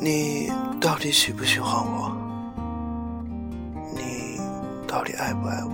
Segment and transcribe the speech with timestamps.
[0.00, 0.48] 你
[0.80, 2.16] 到底喜不喜欢我？
[3.96, 4.38] 你
[4.86, 5.72] 到底爱不爱我？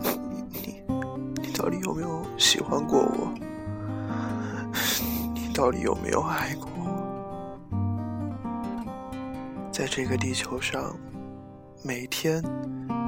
[0.50, 0.82] 你
[1.42, 3.30] 你到底有没有喜欢过我？
[5.34, 7.58] 你到底有没有爱过我？
[9.70, 10.96] 在这个地球上，
[11.84, 12.42] 每天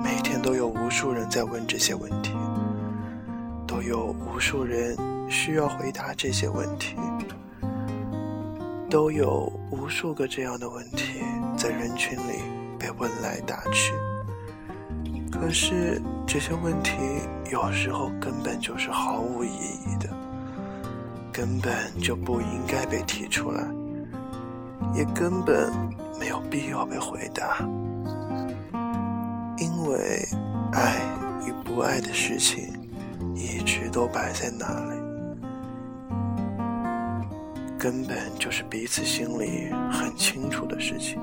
[0.05, 2.37] 每天都有无数人在问这些问题，
[3.67, 4.95] 都有无数人
[5.31, 6.95] 需要回答这些问题。
[8.93, 11.23] 都有无数个这样的问题
[11.57, 12.43] 在人群里
[12.79, 13.95] 被问来答去，
[15.31, 16.93] 可是这些问题
[17.51, 20.11] 有时候根本就是毫无意义的，
[21.33, 23.67] 根本就不应该被提出来，
[24.95, 25.73] 也根本
[26.21, 27.67] 没有必要被回答，
[29.57, 30.23] 因为
[30.75, 31.01] 爱
[31.47, 32.69] 与不爱的事情
[33.35, 35.12] 一直都摆在那里。
[37.83, 41.19] 根本就是彼此心里很清楚的事情，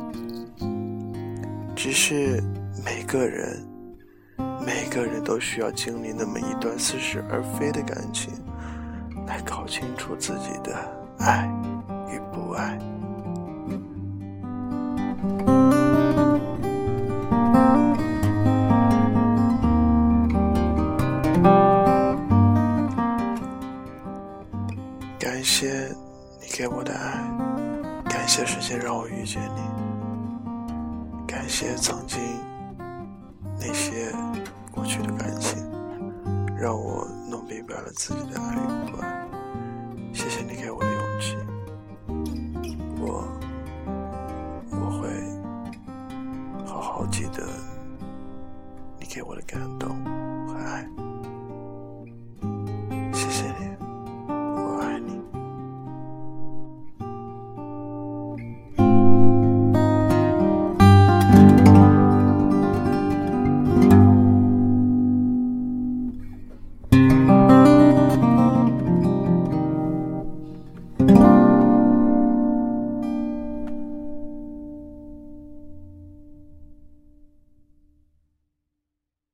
[1.73, 2.43] 只是
[2.83, 3.65] 每个人，
[4.65, 8.33] 每个人都需要经历那么一段似是而非的感情，
[9.25, 10.75] 来搞清楚自己的
[11.19, 11.49] 爱
[12.09, 12.77] 与不爱。
[25.17, 25.89] 感谢。
[26.51, 27.23] 给我的爱，
[28.09, 29.61] 感谢时间让我遇见你，
[31.25, 32.19] 感谢曾经
[33.57, 34.11] 那些
[34.69, 35.57] 过去的感情，
[36.57, 39.25] 让我弄明白了自己的爱与不爱。
[40.13, 41.37] 谢谢你给我的勇气，
[42.99, 43.25] 我
[44.71, 45.07] 我会
[46.65, 47.47] 好好记得
[48.99, 50.03] 你给我的感动
[50.45, 50.85] 和爱。